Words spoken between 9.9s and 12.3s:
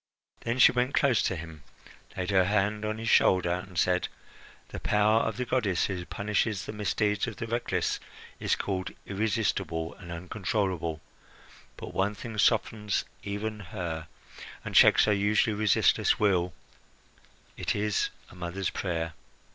and uncontrollable; but one